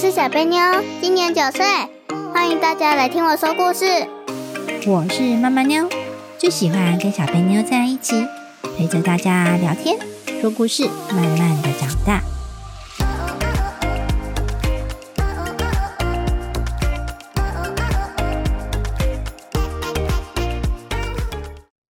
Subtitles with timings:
[0.00, 0.58] 是小贝妞，
[1.02, 1.62] 今年九岁，
[2.32, 3.84] 欢迎大家来听我说故事。
[4.86, 5.86] 我是妈妈妞，
[6.38, 8.26] 最喜欢跟小贝妞在一起，
[8.78, 9.98] 陪着大家聊天、
[10.40, 12.22] 说故事，慢慢的长大。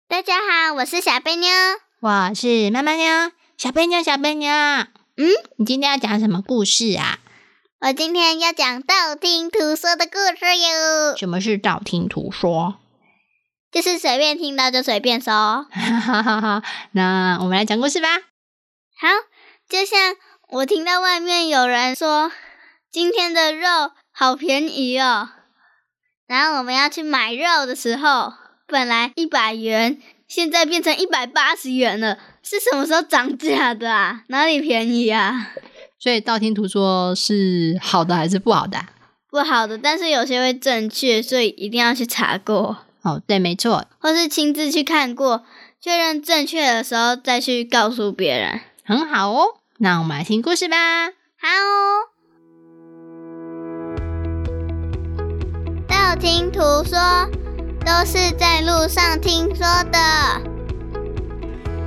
[0.08, 1.50] 大家好，我是小贝妞。
[2.00, 5.28] 我是妈妈妞，小贝妞，小贝妞，嗯，
[5.58, 7.18] 你今天要讲什么故事啊？
[7.80, 12.74] 我今天要讲道听途说的故事哟，什么是道听途说？
[13.70, 15.32] 就是随便听到就随便说。
[15.70, 16.62] 哈哈哈哈！
[16.90, 18.08] 那我们来讲故事吧。
[18.98, 19.06] 好，
[19.68, 20.16] 就像
[20.48, 22.32] 我听到外面有人说
[22.90, 25.28] 今天的肉好便宜哦，
[26.26, 28.32] 然后我们要去买肉的时候，
[28.66, 34.24] 本来一百元，现在变成一百八十元了，是什么时候涨价的啊？
[34.26, 35.52] 哪里便宜啊？
[35.98, 38.78] 所以道听途说是好的还是不好的？
[39.30, 42.78] 不好的，但是有些会正确，所以一定要去查过。
[43.02, 45.44] 哦，对，没错，或是亲自去看过，
[45.80, 48.60] 确认正确的时候再去告诉别人。
[48.84, 49.58] 很好哦。
[49.78, 50.76] 那我们来听故事吧。
[51.40, 52.08] 好哦，
[55.86, 56.98] 道听途说
[57.84, 59.98] 都是在路上听说的。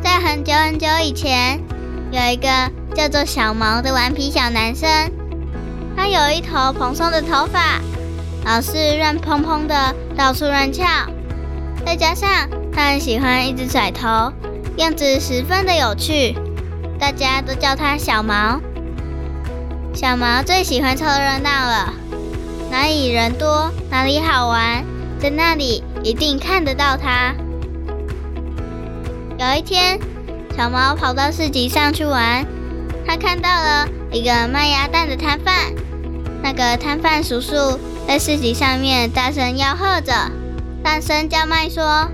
[0.01, 1.61] 在很久很久以前，
[2.11, 2.47] 有一个
[2.93, 4.89] 叫做小毛的顽皮小男生，
[5.95, 7.79] 他有一头蓬松的头发，
[8.43, 10.83] 老是乱蓬蓬的到处乱翘，
[11.85, 14.33] 再加上他很喜欢一直甩头，
[14.75, 16.35] 样子十分的有趣，
[16.99, 18.59] 大家都叫他小毛。
[19.93, 21.93] 小毛最喜欢凑热闹了，
[22.69, 24.83] 哪里人多，哪里好玩，
[25.17, 27.33] 在那里一定看得到他。
[29.37, 29.97] 有一天，
[30.57, 32.45] 小猫跑到市集上去玩，
[33.07, 35.55] 它看到了一个卖鸭蛋的摊贩。
[36.43, 40.13] 那个摊贩叔叔在市集上面大声吆喝着，
[40.83, 42.09] 大声叫卖说：“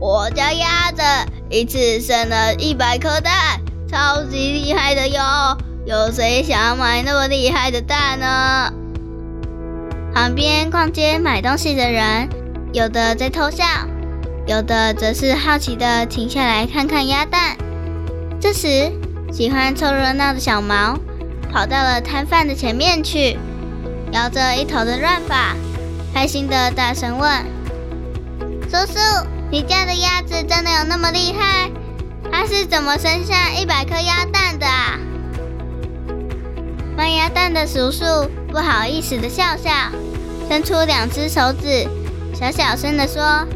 [0.00, 1.02] 我家鸭子
[1.50, 5.20] 一次生了一百颗蛋，超级厉害的哟！
[5.86, 8.72] 有谁想要买那么厉害的蛋呢？”
[10.14, 12.28] 旁边逛街买东西的人，
[12.72, 13.64] 有的在偷笑。
[14.48, 17.54] 有的则是好奇的停下来看看鸭蛋。
[18.40, 18.90] 这时，
[19.30, 20.98] 喜欢凑热闹的小毛
[21.52, 23.36] 跑到了摊贩的前面去，
[24.10, 25.54] 摇着一头的乱发，
[26.14, 27.30] 开心的大声问
[28.72, 28.98] ：“叔叔，
[29.50, 31.70] 你家的鸭子真的有那么厉害？
[32.32, 34.98] 它是怎么生下一百颗鸭蛋的啊？”
[36.96, 38.02] 卖鸭蛋的叔叔
[38.50, 39.70] 不好意思的笑笑，
[40.48, 41.86] 伸出两只手指，
[42.34, 43.46] 小小声的说。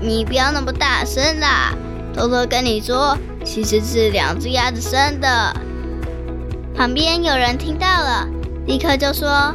[0.00, 1.74] 你不要那么大声啦！
[2.14, 5.54] 偷偷跟你说，其实是两只鸭子生的。
[6.74, 8.26] 旁边有人听到了，
[8.66, 9.54] 立刻就说：“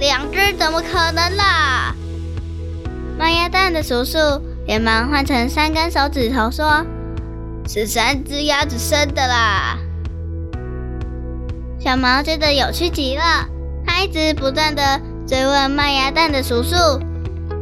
[0.00, 1.94] 两只怎么可能啦？”
[3.16, 4.18] 卖鸭蛋的叔叔
[4.66, 6.84] 连忙换成三根手指头说
[7.68, 9.78] ：“是三只鸭子生的啦。”
[11.78, 13.46] 小毛觉得有趣极了，
[13.86, 16.74] 他一直不断的追问卖鸭蛋的叔叔，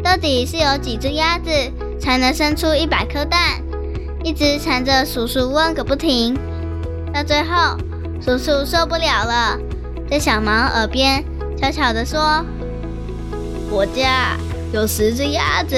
[0.02, 1.50] 到底是有几只鸭子？
[2.00, 3.60] 才能生出一百颗蛋，
[4.24, 6.36] 一直缠着叔叔问个不停。
[7.12, 7.76] 到最后，
[8.20, 9.58] 叔叔受不了了，
[10.10, 11.22] 在小毛耳边
[11.60, 12.44] 悄悄地说
[13.70, 14.36] ：“我家
[14.72, 15.76] 有十只鸭子，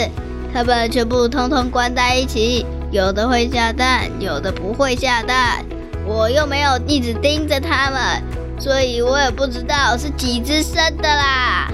[0.54, 5.64] 它们全部通通关在一起，有的会下蛋，有的不会下蛋。
[6.04, 8.22] 我又没有一直盯着它们，
[8.58, 11.70] 所以我也不知道是几只生的啦。”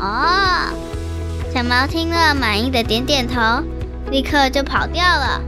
[0.00, 0.72] 啊。
[1.54, 3.40] 小毛听了，满意的点点头，
[4.10, 5.40] 立刻就跑掉了。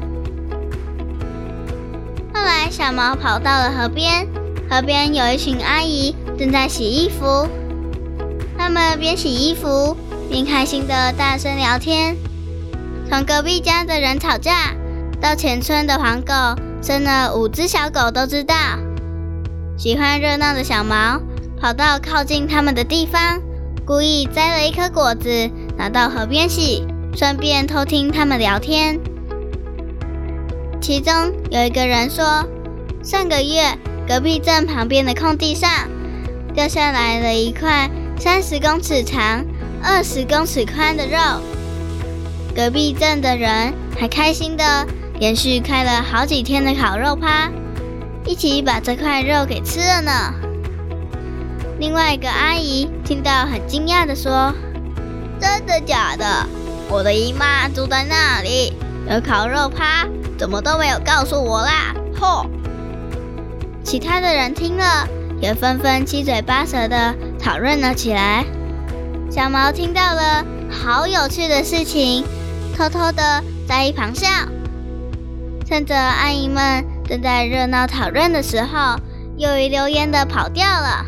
[2.33, 4.25] 后来，小毛跑到了河边，
[4.71, 7.49] 河边有一群阿姨正在洗衣服。
[8.57, 9.97] 他们边洗衣服
[10.31, 12.17] 边开心的大声聊天。
[13.11, 14.77] 从隔壁家的人吵架，
[15.21, 16.33] 到前村的黄狗
[16.81, 18.55] 生了五只小狗，都知道。
[19.77, 21.21] 喜欢热闹的小毛
[21.61, 23.41] 跑到靠近他们的地方，
[23.85, 25.51] 故意摘了一颗果子。
[25.77, 28.99] 拿到河边洗，顺便偷听他们聊天。
[30.81, 32.47] 其中有一个人说，
[33.03, 33.63] 上个月
[34.09, 35.71] 隔壁镇旁边的空地上
[36.55, 39.45] 掉下来了一块三十公尺长、
[39.83, 41.19] 二十公尺宽的肉。
[42.55, 44.87] 隔壁镇的人还开心的
[45.19, 47.51] 连续开了好几天的烤肉趴，
[48.25, 50.35] 一起把这块肉给吃了呢。
[51.79, 54.55] 另外一个阿姨听到很惊讶的说。
[55.41, 56.47] 真的假的？
[56.89, 58.73] 我的姨妈住在那里，
[59.11, 60.07] 有烤肉趴，
[60.39, 61.95] 怎么都没有告诉我啦！
[62.19, 62.47] 吼！
[63.83, 65.07] 其他的人听了
[65.41, 68.45] 也纷纷七嘴八舌的讨论了起来。
[69.31, 72.25] 小毛听到了好有趣的事情，
[72.77, 74.29] 偷偷的在一旁笑。
[75.65, 78.97] 趁着阿姨们正在热闹讨论的时候，
[79.37, 81.05] 又一溜烟的跑掉了。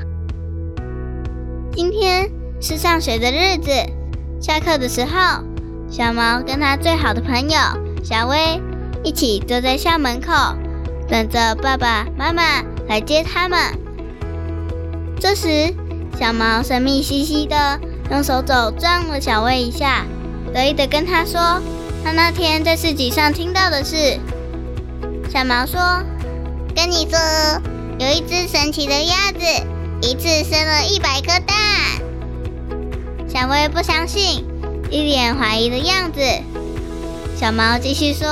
[1.73, 2.29] 今天
[2.61, 3.71] 是上学的日子，
[4.41, 5.43] 下课的时候，
[5.91, 7.59] 小毛跟他最好的朋友
[8.05, 8.61] 小薇
[9.03, 10.33] 一起坐在校门口，
[11.09, 13.59] 等着爸爸妈妈来接他们。
[15.21, 15.75] 这时，
[16.19, 17.81] 小毛神秘兮兮的
[18.11, 20.07] 用手肘撞了小薇一下，
[20.55, 21.61] 得意的跟他说
[22.05, 24.19] ：“他那天在市集上听到的事。”
[25.29, 25.81] 小毛说
[26.75, 27.19] ：“跟你说，
[27.99, 29.41] 有一只神奇的鸭子，
[30.01, 31.57] 一次生了一百颗蛋。”
[33.41, 34.45] 小薇不相信，
[34.91, 36.21] 一脸怀疑的样子。
[37.37, 38.27] 小毛继续说：“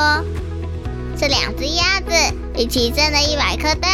[1.17, 2.13] 是两只鸭子
[2.57, 3.89] 一起生了一百颗蛋。”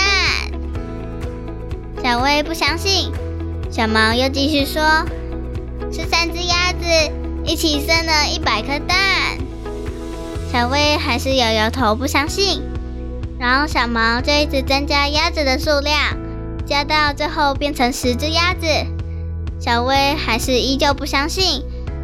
[2.02, 3.12] 小薇不相信，
[3.70, 4.82] 小毛又继续说
[5.92, 6.86] ：“是三只鸭子
[7.44, 8.96] 一起生了一百颗蛋。”
[10.50, 12.62] 小薇还是摇摇头，不相信。
[13.38, 16.16] 然后小毛就一直增加鸭子的数量，
[16.64, 18.66] 加到最后变成十只鸭子。
[19.64, 21.62] 小薇还是依旧不相信，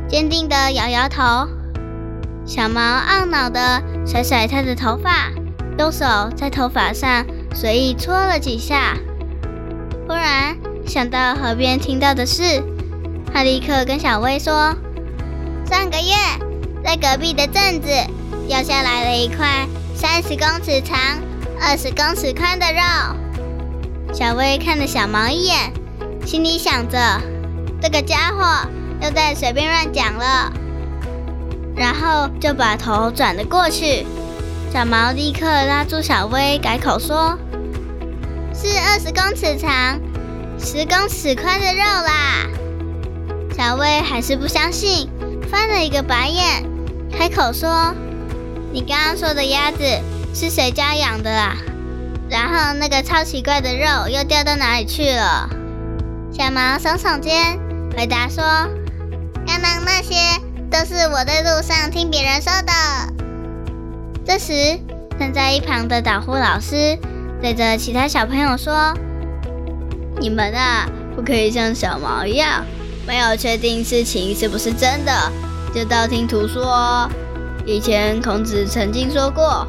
[0.08, 1.48] 坚定的摇摇头。
[2.46, 5.28] 小毛懊恼的甩甩他的头发，
[5.76, 6.06] 用手
[6.36, 8.96] 在头发上随意搓了几下。
[10.06, 10.56] 忽然
[10.86, 12.62] 想到河边听到的事，
[13.34, 14.72] 他立刻跟小薇说
[15.68, 16.14] ：“上个月
[16.84, 17.88] 在隔壁的镇子
[18.46, 19.66] 掉下来了一块
[19.96, 20.96] 三十公尺长。”
[21.60, 25.72] 二十公尺宽的肉，小薇看了小毛一眼，
[26.24, 26.96] 心里想着：
[27.80, 28.68] 这个家伙
[29.00, 30.52] 又在随便乱讲了。
[31.76, 34.04] 然后就把头转了过去。
[34.72, 37.38] 小毛立刻拉住小薇，改口说
[38.52, 39.98] ：“是二十公尺长、
[40.58, 42.46] 十公尺宽的肉啦。”
[43.56, 45.08] 小薇还是不相信，
[45.50, 46.64] 翻了一个白眼，
[47.10, 47.94] 开口说
[48.72, 49.82] ：“你刚刚说的鸭子。”
[50.34, 51.56] 是谁家养的啊？
[52.28, 55.48] 然后那个超奇怪的肉又掉到哪里去了？
[56.30, 57.58] 小毛耸耸肩，
[57.98, 58.44] 回答说
[59.44, 60.14] ：“刚刚那些
[60.70, 62.72] 都是我在路上听别人说的。”
[64.24, 64.78] 这时，
[65.18, 66.96] 站在一旁的导护老师
[67.42, 68.94] 对着其他小朋友说
[70.20, 72.64] ：“你们啊，不可以像小毛一样，
[73.04, 75.12] 没有确定事情是不是真的，
[75.74, 77.10] 就道听途说。
[77.66, 79.66] 以前孔子曾经说过。”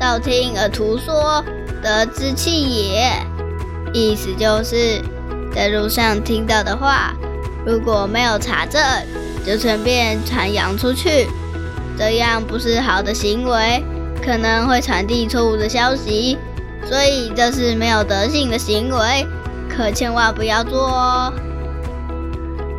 [0.00, 1.44] 道听而途说，
[1.82, 3.12] 得之气也。
[3.92, 5.02] 意思就是
[5.54, 7.14] 在路上听到的话，
[7.66, 8.80] 如果没有查证，
[9.44, 11.26] 就随便传扬出去，
[11.98, 13.82] 这样不是好的行为，
[14.24, 16.38] 可能会传递错误的消息，
[16.88, 19.26] 所以这是没有德性的行为，
[19.68, 21.32] 可千万不要做哦。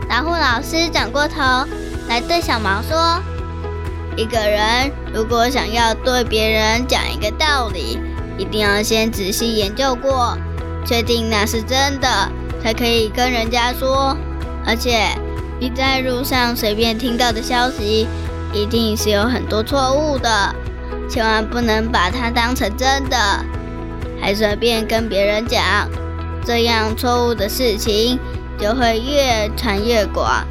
[0.07, 1.35] 打呼老师转过头
[2.07, 3.21] 来对小毛说。
[4.15, 7.99] 一个人如果想要对别人讲一个道理，
[8.37, 10.35] 一定要先仔细研究过，
[10.85, 12.07] 确定那是真的，
[12.63, 14.17] 才可以跟人家说。
[14.67, 15.07] 而且
[15.59, 18.05] 你在路上随便听到的消息，
[18.53, 20.53] 一定是有很多错误的，
[21.09, 23.17] 千万不能把它当成真的，
[24.21, 25.89] 还随便跟别人讲，
[26.45, 28.19] 这样错误的事情
[28.59, 30.45] 就会越传越广，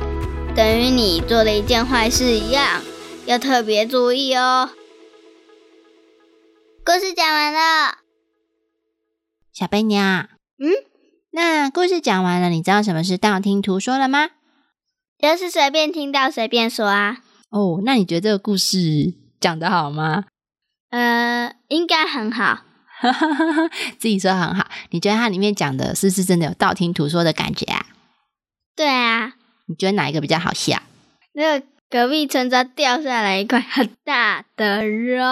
[0.54, 2.80] 等于你做了一件坏事一样。
[3.26, 4.70] 要特别注意哦。
[6.84, 7.98] 故事讲完了，
[9.52, 10.00] 小贝鸟。
[10.58, 10.70] 嗯，
[11.36, 14.30] 那故事讲完了，你知道什么是道听途说了吗？
[15.18, 17.18] 就是随便听到随便说啊。
[17.50, 20.24] 哦，那你觉得这个故事讲得好吗？
[20.88, 22.60] 呃，应该很好。
[24.00, 24.66] 自己说很好。
[24.92, 27.84] 你觉得它里面讲的是不是真的有道听途说的感觉啊？
[28.74, 29.34] 对啊。
[29.66, 30.80] 你觉得哪一个比较好笑？
[31.34, 31.66] 那个。
[31.88, 35.22] 隔壁村庄掉下来一块很大的肉，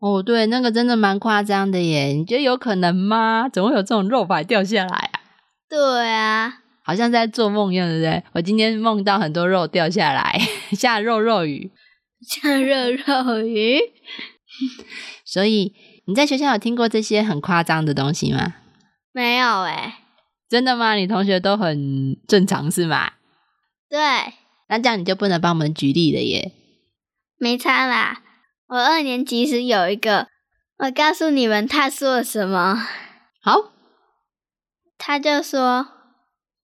[0.00, 2.06] 哦，对，那个真的蛮夸张的耶。
[2.12, 3.48] 你觉得有可能吗？
[3.52, 5.20] 怎么会有这种肉排掉下来啊？
[5.68, 8.22] 对啊，好像在做梦一样，对不对？
[8.32, 10.40] 我今天梦到很多肉掉下来，
[10.72, 11.72] 下肉肉雨，
[12.26, 13.80] 下肉肉雨。
[15.24, 15.74] 所以
[16.06, 18.54] 你在学校有听过这些很夸张的东西吗？
[19.12, 19.98] 没有哎，
[20.48, 20.94] 真的吗？
[20.94, 23.12] 你同学都很正常是吗？
[23.90, 23.98] 对。
[24.70, 26.52] 那这样你就不能帮我们举例了耶？
[27.38, 28.22] 没差啦，
[28.68, 30.28] 我二年级时有一个，
[30.76, 32.86] 我告诉你们他说了什么。
[33.40, 33.72] 好，
[34.98, 35.88] 他就说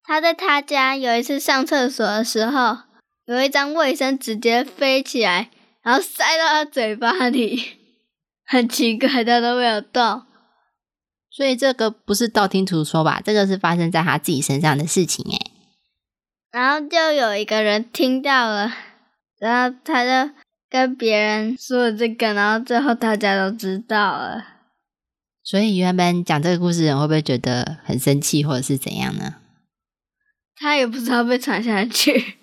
[0.02, 2.80] 他在他家有一次上厕所的时候，
[3.24, 5.50] 有一张卫生纸直接飞起来，
[5.82, 7.78] 然后塞到他嘴巴里，
[8.44, 10.24] 很奇怪，他都没有动。
[11.30, 13.22] 所以这个不是道听途说吧？
[13.24, 15.50] 这个是发生在他自己身上的事情诶。
[16.52, 18.70] 然后就有一个人听到了，
[19.38, 20.34] 然后他就
[20.74, 24.44] 跟别人说了这个，然后最后大家都知道了。
[25.40, 29.36] 所以原本讲这个故事的人会不会觉得很生气，或者是怎样呢？
[30.56, 32.34] 他也不知道被传下去。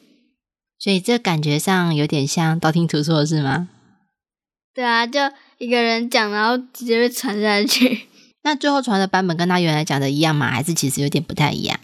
[0.79, 3.67] 所以这感觉上有点像道听途说，是吗？
[4.73, 5.19] 对啊，就
[5.57, 8.07] 一个人讲，然后直接被传下去。
[8.43, 10.49] 那最后传的版本跟他原来讲的一样吗？
[10.49, 11.77] 还是其实有点不太一样？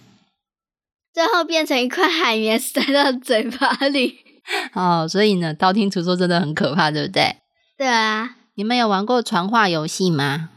[1.14, 4.20] 最后变成一块海绵塞到嘴巴里。
[4.74, 7.38] 哦，所以呢，道听途说真的很可怕，对不对？
[7.78, 8.36] 对啊。
[8.56, 10.50] 你们有玩过传话游戏吗？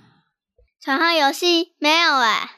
[0.82, 2.50] 传话游戏没有哎。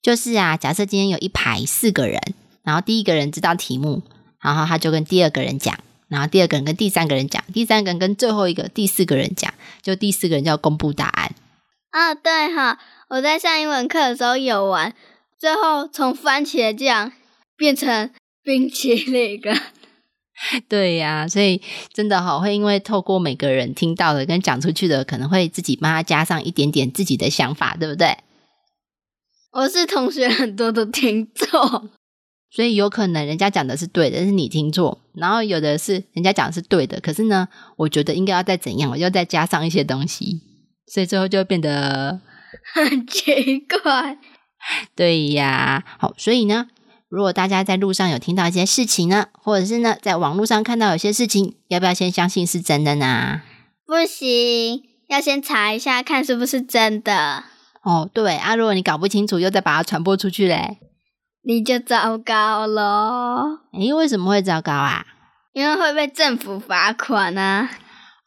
[0.00, 2.18] 就是啊，假设今天有一排四个人，
[2.62, 4.02] 然后第一个人知道题目，
[4.40, 11.34] 然后他就跟第二个人讲，然后第二个人跟第三个人讲，第三个人跟最后一个第四个人讲，就第四个人就要公布答案。
[11.90, 12.78] 啊，对哈，
[13.10, 14.94] 我在上英文课的时候有玩，
[15.38, 17.12] 最后从番茄酱
[17.56, 18.10] 变成
[18.42, 19.60] 冰淇淋了。
[20.68, 21.60] 对呀，所以
[21.92, 28.16] 真的好会因为透过每个人听到的跟讲出去的，可能会自己帮他加上一点点自己的想法，对不对？
[29.52, 31.90] 我是同学很多都听错，
[32.50, 40.40] 所以有可能人家讲的是对的，是你听错，然后有的是人家讲的是对的，可是呢，我觉得应该要再怎样，我要再加上一些东西。
[40.86, 42.20] 所以最后就变得
[42.74, 44.18] 很奇怪。
[44.96, 46.66] 对呀，好，所以呢，
[47.10, 53.42] 如果大家在路上有听到一些事情呢，或者是呢，在网络上看到有些事情，要不要先相信是真的呢？
[53.84, 57.42] 不行，要先查一下，看是不是真的。
[57.82, 60.78] 哦，对啊，如果你搞不清楚，又再把它传播出去嘞，
[61.42, 63.62] 你就糟糕了。
[63.72, 65.04] 诶，为什么会糟糕啊？
[65.52, 67.68] 因为会被政府罚款啊。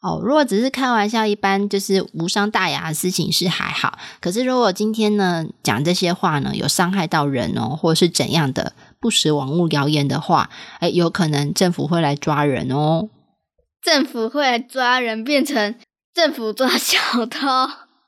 [0.04, 3.98] 哦，如果只是开玩笑，一般就是无伤大雅的事情是还好。
[4.20, 13.08] 可是如果今天呢讲这些话呢，有伤害到人哦，或者是怎样的不实网络谣言的话，哎，有可能政府会来抓人哦。
[13.80, 15.74] 政府会来抓人，变成
[16.12, 17.48] 政府抓小偷？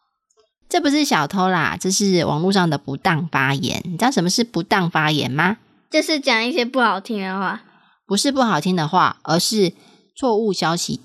[0.68, 3.80] 这不是小偷啦，这是网络上的不当发言。
[3.86, 5.56] 你知道什么是不当发言吗？
[5.90, 7.62] 就是讲一些不好听的话，
[8.06, 9.72] 不是不好听的话，而是
[10.14, 11.00] 错误消息。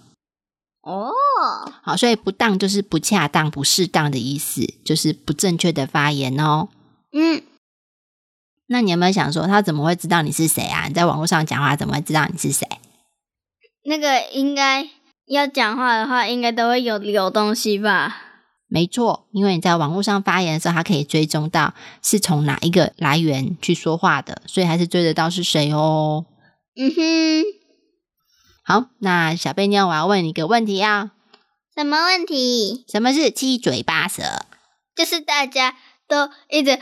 [0.83, 1.11] 哦，
[1.83, 6.69] 好，所以不当就是不恰当、不适当的意思，就是不正确的发言哦。
[7.13, 7.43] 嗯，
[8.67, 10.87] 那你有没有想说，他怎么会知道你是谁啊？
[10.87, 12.67] 你在网络上讲话，怎么会知道你是谁？
[13.83, 14.89] 那个应该
[15.27, 18.17] 要讲话的话，应该都会有有东西吧？
[18.67, 26.25] 没错，因为你在网络上发言的时候，他可以追踪到是从哪一个来源去说话的，所以还是追得到是谁哦。
[26.75, 27.60] 嗯哼。
[28.63, 31.11] 好，那小贝妞，我要问你一个问题啊。
[31.75, 32.85] 什么问题？
[32.87, 34.23] 什么是七嘴八舌？
[34.95, 35.75] 就是大家
[36.07, 36.79] 都一直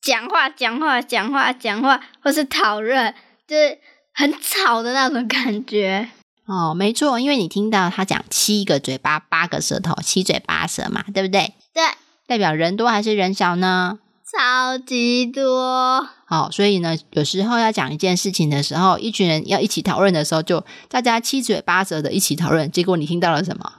[0.00, 3.14] 讲话、讲话、讲话、讲话，或是讨论，
[3.46, 3.78] 就是
[4.14, 6.10] 很吵的那种感觉。
[6.46, 11.54] 哦，没错，因为你听到他讲七个嘴巴、八个舌头，七嘴八舌嘛，对不对？
[11.74, 11.82] 对。
[12.26, 13.98] 代表人多还是人少呢？
[14.32, 23.72] 超级多，好，所以呢，有时候要讲一件事情的时候，一群人要一起讨论的时候，就大家七嘴八舌的一起讨论，结果你听到了什么？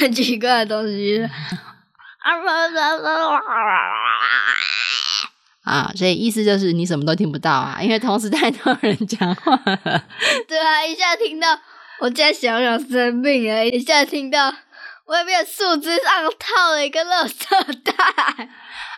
[0.00, 1.26] 很奇怪的东西。
[5.62, 9.56] 啊，所以意思就是你什么都听不到啊，因为同时太多人讲话。
[9.56, 11.58] 对啊，一下听到
[12.00, 14.52] 我家小小生病了，一下听到
[15.06, 17.92] 外面树枝上套了一个垃圾袋。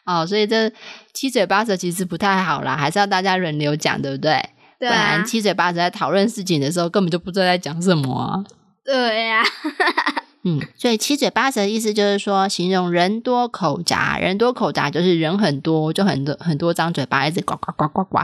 [0.04, 0.72] 哦，所以这
[1.12, 4.50] 七嘴八舌其实不太好啦，还是要大家轮流讲，对不对？
[4.78, 4.88] 对。
[4.88, 8.44] 不然七嘴八舌在讨论事情的时候，根本就不知道在讲什么。
[8.84, 9.42] 对呀。
[10.48, 18.20] 嗯，所以七嘴八舌的意思就是说，形容人多口杂，人多口杂就是人很多，就很多很多张嘴巴，一直呱呱呱呱呱，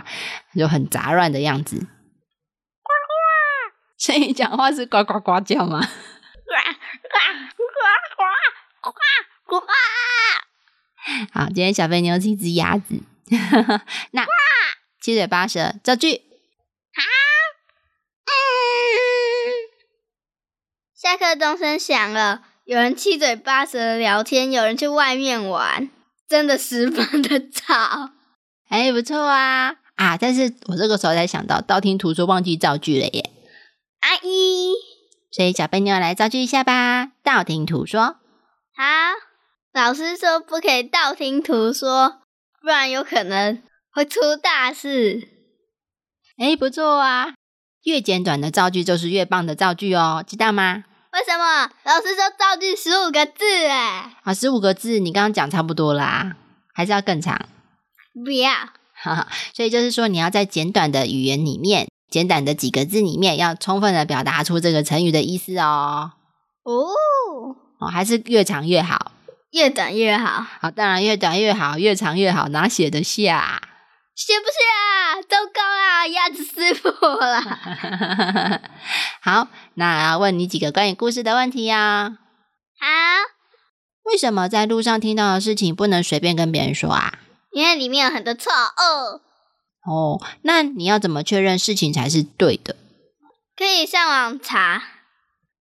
[0.57, 1.79] 就很杂乱的样子。
[1.79, 3.13] 呱呱。
[3.99, 5.85] 所以讲话是呱呱呱叫吗？
[8.93, 9.73] 呱呱呱呱呱呱。
[11.33, 13.03] 好，今天小肥牛是一只鸭子。
[14.13, 14.27] 那
[15.01, 16.23] 七嘴八舌造句。
[16.95, 17.03] 好。
[20.95, 25.91] 下课钟声响了，有人七嘴八舌的聊天，有人去外面玩，
[26.29, 28.11] 真的十分的吵。
[28.69, 30.17] 哎，不错啊啊！
[30.17, 33.31] 但是我这个时候才想到，道听途说忘记造句了耶。
[34.01, 34.75] 阿姨，
[35.33, 37.11] 所以小飞妞来造句一下吧。
[37.25, 38.22] 道听途说。
[38.77, 38.85] 好。
[39.73, 42.21] 老师说不可以道听途说，
[42.61, 45.29] 不然有可能会出大事。
[46.37, 47.33] 哎，不错啊！
[47.85, 50.85] 越简短的造句就是越棒的造句哦，知道吗？
[51.15, 51.71] 为什么？
[51.85, 54.15] 老师说造句十五个字哎。
[54.25, 56.37] 啊，十五个字，你刚刚讲差不多啦，
[56.75, 57.49] 还是要更长？
[58.25, 58.53] 不要。
[58.95, 66.13] 哈哈，所以就是说，你要在简短的语言里面，简短的几个字里面，要充分的表达出这个成语的意思哦。
[66.65, 66.89] 哦。
[67.83, 69.13] 哦，还是越长越好。
[69.51, 70.47] 越短越好。
[70.61, 73.61] 好，当然越短越好，越长越好，哪写得下？
[74.15, 77.43] 写不下，糟糕啦，鸭子撕破了。
[79.21, 82.19] 好，那问你几个关于故事的问题呀？
[82.79, 82.87] 好。
[84.05, 87.19] 为什么在路上听到的事情不能随便跟别人说啊？
[87.53, 89.21] 因为里面有很多错误。
[89.91, 92.77] 哦，那你要怎么确认事情才是对的？
[93.57, 94.83] 可以上网查。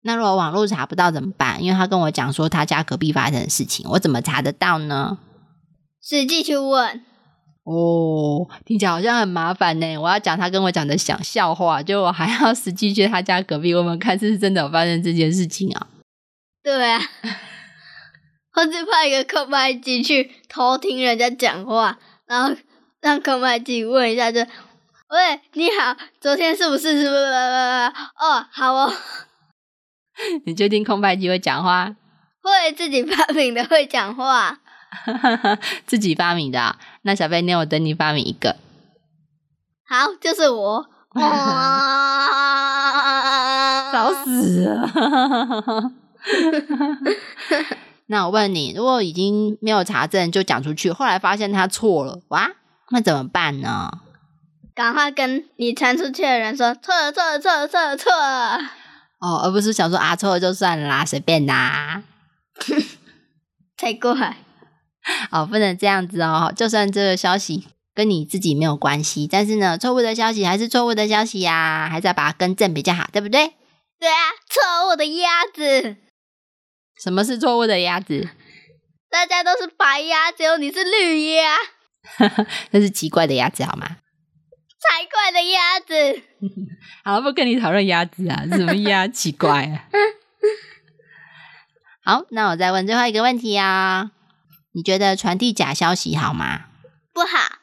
[0.03, 1.63] 那如果网络查不到怎么办？
[1.63, 5.19] 因为他跟我讲说他家隔壁发生的事情，我怎么查得到呢？
[6.03, 7.05] 实际去问。
[7.65, 9.99] 哦，听起来好像很麻烦呢。
[9.99, 15.87] 我要讲他跟我讲的想笑话，就我还要实际去他家隔壁，我们看是不是真的有发生这件事情啊？
[16.65, 16.99] 对啊，
[18.53, 22.57] 或者派一个空白机去偷听人家讲话，然后
[23.03, 27.23] 让空白机问一下，就喂，你好，昨天是不是是不是？
[27.23, 28.93] 哦，好哦。
[30.47, 31.95] 你确定空白机会讲话？
[32.43, 34.59] 会自己发明的会讲话。
[35.87, 38.57] 自己发明的，那小贝妞，我等你发明一个。
[39.87, 40.87] 好，就是我。
[43.93, 45.93] 找死了！
[48.07, 52.51] 那我问你，如果已经没有查证就讲出去，后来发现他错了，哇，
[52.91, 53.91] 那怎么办呢？
[54.75, 58.61] 赶快跟你传出去的人说错了，错了，错了，错了，错了。
[59.21, 62.03] 哦，而不是想说啊，错了就算了啦，随便啦。
[63.77, 64.37] 才怪。
[65.31, 66.53] 哦，不能这样子哦！
[66.55, 73.55] 就算这个消息跟你自己没有关系，但是呢，错误的消息还是错误的消息呀，还是要把它更正比较好，对不对？
[73.99, 75.97] 对啊，错误的鸭子。
[77.03, 78.29] 什么是错误的鸭子？
[79.11, 81.57] 大家都是白鸭，只有你是绿鸭。
[82.73, 83.97] 那是奇怪的鸭子好吗？
[85.33, 86.23] 的鸭子。
[87.05, 89.85] 好，不跟你讨论鸭子啊， 什么鸭奇怪啊？
[92.05, 94.13] 好，那我再问最后一个问题啊。
[94.73, 96.67] 你觉得传递假消息好吗？
[97.13, 97.59] 不好。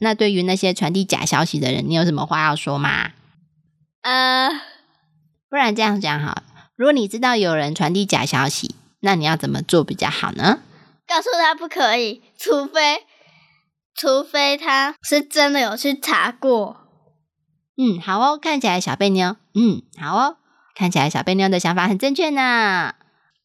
[0.00, 3.10] 那对于那些传递假消息的人，你有什么话要说吗？
[4.02, 4.50] 呃，
[5.48, 6.42] 不然这样讲好。
[6.74, 10.60] 如果你知道有人传递假消息，那你要怎么做比较好呢？
[11.06, 13.04] 告诉他不可以，除非
[13.94, 16.79] 除非他是真的有去查过。
[17.82, 20.36] 嗯，好哦，看起来小贝妞，嗯，好哦，
[20.74, 22.94] 看起来小贝妞的想法很正确呢。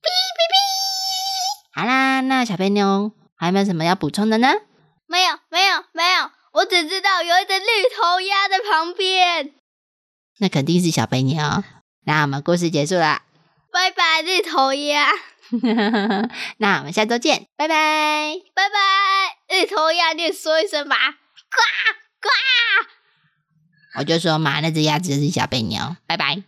[0.01, 4.49] 哔哔哔好啦，那小贝妞还有没有什么要补充的呢？
[5.07, 6.31] 没有，没有，没有。
[6.51, 9.53] 我只知道有一只绿头鸭在旁边。
[10.39, 11.63] 那肯定是小贝妞。
[12.05, 13.21] 那我们故事结束了，
[13.71, 15.13] 拜拜，绿头鸭。
[16.59, 21.57] 那我们下周见，拜拜，拜拜，绿头鸭，你说一声吧，呱
[22.21, 22.94] 呱。
[23.97, 25.95] 我就说嘛那只鸭子就是小笨鸟。
[26.07, 26.43] 拜拜。